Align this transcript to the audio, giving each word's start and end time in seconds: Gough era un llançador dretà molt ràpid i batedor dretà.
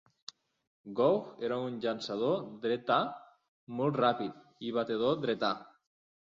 Gough 0.99 1.43
era 1.49 1.59
un 1.65 1.75
llançador 1.83 2.41
dretà 2.65 2.99
molt 3.83 4.03
ràpid 4.03 4.43
i 4.71 4.75
batedor 4.81 5.25
dretà. 5.27 5.55